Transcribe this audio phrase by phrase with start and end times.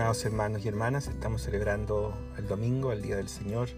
[0.00, 3.68] Estimados hermanos y hermanas, estamos celebrando el domingo, el Día del Señor,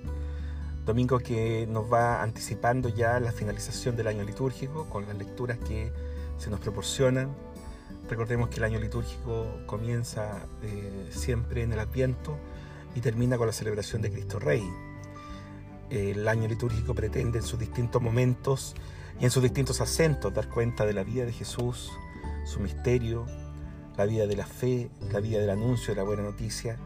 [0.86, 5.92] domingo que nos va anticipando ya la finalización del año litúrgico con las lecturas que
[6.38, 7.34] se nos proporcionan.
[8.08, 12.38] Recordemos que el año litúrgico comienza eh, siempre en el Adviento
[12.94, 14.62] y termina con la celebración de Cristo Rey.
[15.90, 18.76] El año litúrgico pretende en sus distintos momentos
[19.18, 21.90] y en sus distintos acentos dar cuenta de la vida de Jesús,
[22.44, 23.26] su misterio,
[23.96, 26.78] la vida de la fe, la vida del anuncio de la buena noticia,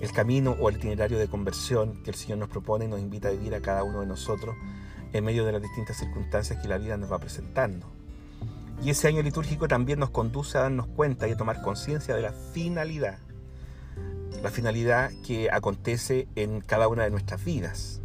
[0.00, 3.28] el camino o el itinerario de conversión que el Señor nos propone y nos invita
[3.28, 4.56] a vivir a cada uno de nosotros
[5.12, 7.86] en medio de las distintas circunstancias que la vida nos va presentando.
[8.82, 12.22] Y ese año litúrgico también nos conduce a darnos cuenta y a tomar conciencia de
[12.22, 13.18] la finalidad,
[14.42, 18.00] la finalidad que acontece en cada una de nuestras vidas.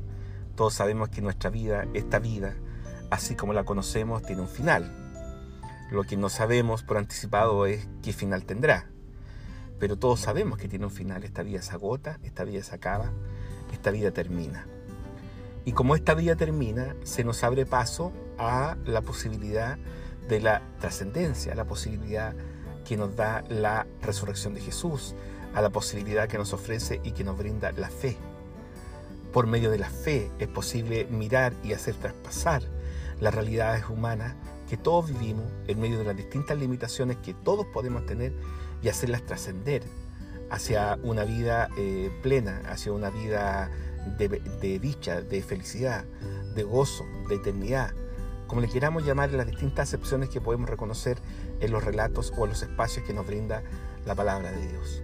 [0.56, 2.56] Todos sabemos que nuestra vida, esta vida,
[3.12, 5.03] así como la conocemos, tiene un final
[5.94, 8.88] lo que no sabemos por anticipado es qué final tendrá.
[9.80, 11.24] Pero todos sabemos que tiene un final.
[11.24, 13.12] Esta vida se agota, esta vida se acaba,
[13.72, 14.68] esta vida termina.
[15.66, 19.78] Y como esta vida termina, se nos abre paso a la posibilidad
[20.28, 22.34] de la trascendencia, la posibilidad
[22.86, 25.16] que nos da la resurrección de Jesús,
[25.54, 28.18] a la posibilidad que nos ofrece y que nos brinda la fe.
[29.32, 32.64] Por medio de la fe es posible mirar y hacer traspasar
[33.20, 34.36] las realidades humanas
[34.74, 38.34] que todos vivimos en medio de las distintas limitaciones que todos podemos tener
[38.82, 39.84] y hacerlas trascender
[40.50, 43.70] hacia una vida eh, plena, hacia una vida
[44.18, 46.06] de, dicha, de felicidad,
[46.56, 47.94] de gozo, de eternidad,
[48.48, 51.20] como le queramos llamar las distintas acepciones que podemos reconocer
[51.60, 53.62] en los relatos o en los espacios que nos brinda
[54.08, 55.04] la palabra de Dios.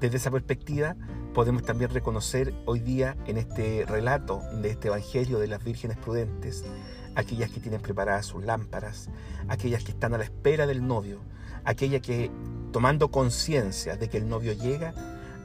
[0.00, 0.96] Desde esa perspectiva
[1.34, 6.64] podemos también reconocer hoy día en este relato de este Evangelio de las vírgenes prudentes
[7.14, 9.08] aquellas que tienen preparadas sus lámparas,
[9.48, 11.20] aquellas que están a la espera del novio,
[11.64, 12.30] aquellas que
[12.72, 14.94] tomando conciencia de que el novio llega,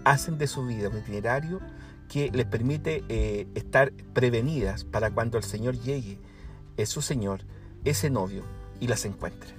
[0.04, 1.60] hacen de su vida un itinerario
[2.08, 6.20] que les permite eh, estar prevenidas para cuando el Señor llegue,
[6.78, 7.42] es su Señor,
[7.84, 8.44] ese novio,
[8.80, 9.56] y las encuentre.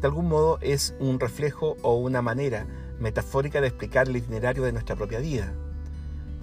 [0.00, 2.66] De algún modo es un reflejo o una manera
[3.00, 5.52] metafórica de explicar el itinerario de nuestra propia vida.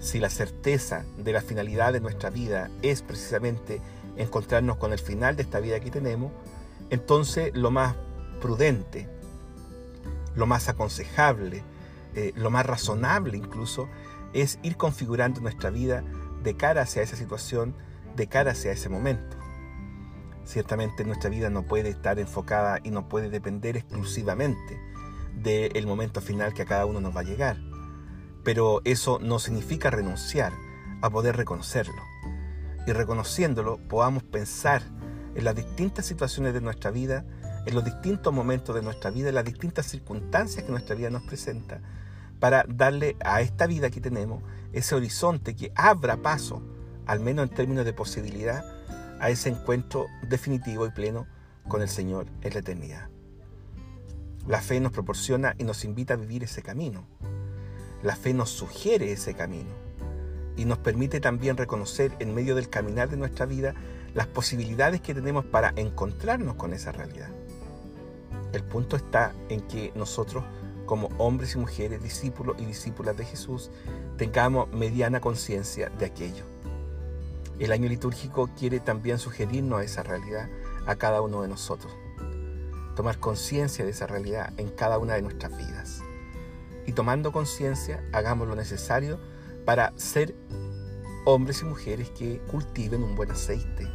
[0.00, 3.80] Si la certeza de la finalidad de nuestra vida es precisamente
[4.16, 6.32] encontrarnos con el final de esta vida que tenemos,
[6.90, 7.96] entonces lo más
[8.40, 9.08] prudente,
[10.34, 11.62] lo más aconsejable,
[12.14, 13.88] eh, lo más razonable incluso,
[14.32, 16.04] es ir configurando nuestra vida
[16.42, 17.74] de cara hacia esa situación,
[18.16, 19.36] de cara hacia ese momento.
[20.44, 24.78] Ciertamente nuestra vida no puede estar enfocada y no puede depender exclusivamente
[25.34, 27.56] del momento final que a cada uno nos va a llegar.
[28.44, 30.52] Pero eso no significa renunciar
[31.00, 32.02] a poder reconocerlo
[32.86, 34.82] y reconociéndolo podamos pensar
[35.34, 37.24] en las distintas situaciones de nuestra vida,
[37.66, 41.22] en los distintos momentos de nuestra vida, en las distintas circunstancias que nuestra vida nos
[41.22, 41.80] presenta,
[42.40, 44.42] para darle a esta vida que tenemos
[44.72, 46.62] ese horizonte que abra paso,
[47.06, 48.64] al menos en términos de posibilidad,
[49.20, 51.26] a ese encuentro definitivo y pleno
[51.68, 53.08] con el Señor en la eternidad.
[54.46, 57.06] La fe nos proporciona y nos invita a vivir ese camino.
[58.02, 59.70] La fe nos sugiere ese camino
[60.56, 63.74] y nos permite también reconocer en medio del caminar de nuestra vida
[64.14, 67.28] las posibilidades que tenemos para encontrarnos con esa realidad.
[68.52, 70.44] El punto está en que nosotros,
[70.86, 73.70] como hombres y mujeres, discípulos y discípulas de Jesús,
[74.16, 76.44] tengamos mediana conciencia de aquello.
[77.58, 80.48] El año litúrgico quiere también sugerirnos esa realidad
[80.86, 81.92] a cada uno de nosotros.
[82.94, 86.00] Tomar conciencia de esa realidad en cada una de nuestras vidas.
[86.86, 89.18] Y tomando conciencia, hagamos lo necesario
[89.64, 90.34] para ser
[91.24, 93.88] hombres y mujeres que cultiven un buen aceite,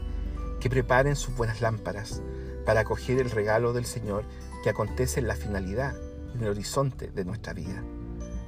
[0.60, 2.22] que preparen sus buenas lámparas
[2.66, 4.26] para acoger el regalo del Señor
[4.64, 5.96] que acontece en la finalidad,
[6.34, 7.84] en el horizonte de nuestra vida,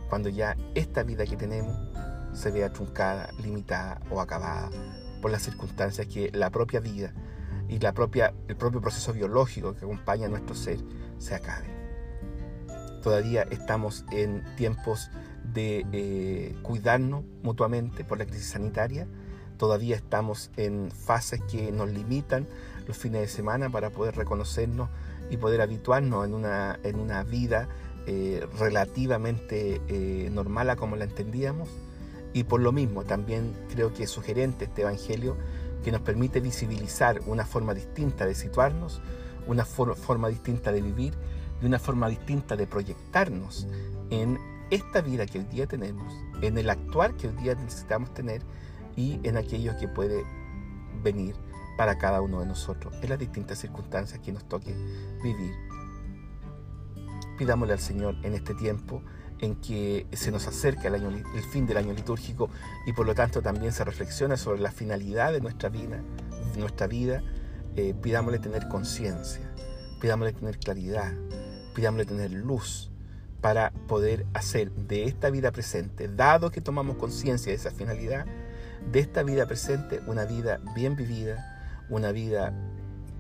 [0.10, 1.78] cuando ya esta vida que tenemos
[2.34, 4.70] se vea truncada, limitada o acabada
[5.22, 7.14] por las circunstancias que la propia vida
[7.70, 10.80] y la propia, el propio proceso biológico que acompaña a nuestro ser
[11.18, 11.70] se acabe.
[13.02, 15.10] Todavía estamos en tiempos
[15.44, 19.08] de eh, cuidarnos mutuamente por la crisis sanitaria.
[19.58, 22.48] Todavía estamos en fases que nos limitan
[22.88, 24.90] los fines de semana para poder reconocernos
[25.30, 27.70] y poder habituarnos en una, en una vida
[28.08, 31.70] eh, relativamente eh, normal como la entendíamos.
[32.34, 35.38] Y por lo mismo también creo que es sugerente este Evangelio
[35.84, 39.02] que nos permite visibilizar una forma distinta de situarnos,
[39.48, 41.14] una forma distinta de vivir
[41.62, 43.68] y una forma distinta de proyectarnos
[44.10, 44.40] en
[44.72, 48.42] esta vida que hoy día tenemos, en el actuar que hoy día necesitamos tener
[48.96, 50.24] y en aquello que puede
[51.04, 51.36] venir
[51.78, 54.74] para cada uno de nosotros, en las distintas circunstancias que nos toque
[55.22, 55.54] vivir.
[57.38, 59.02] Pidámosle al Señor en este tiempo
[59.40, 62.50] en que se nos acerca el, año, el fin del año litúrgico
[62.86, 66.00] y por lo tanto también se reflexiona sobre la finalidad de nuestra vida,
[66.54, 67.24] de nuestra vida
[67.76, 69.54] eh, pidámosle tener conciencia,
[70.00, 71.14] pidámosle tener claridad,
[71.74, 72.91] pidámosle tener luz
[73.42, 78.26] para poder hacer de esta vida presente, dado que tomamos conciencia de esa finalidad,
[78.92, 82.54] de esta vida presente una vida bien vivida, una vida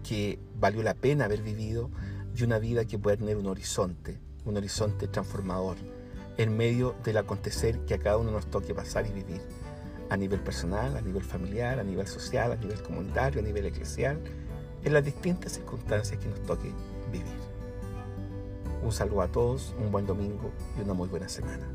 [0.07, 1.89] que valió la pena haber vivido
[2.35, 5.77] y una vida que pueda tener un horizonte, un horizonte transformador
[6.38, 9.41] en medio del acontecer que a cada uno nos toque pasar y vivir,
[10.09, 14.19] a nivel personal, a nivel familiar, a nivel social, a nivel comunitario, a nivel eclesial,
[14.83, 16.71] en las distintas circunstancias que nos toque
[17.12, 17.41] vivir.
[18.83, 21.69] Un saludo a todos, un buen domingo y una muy buena semana.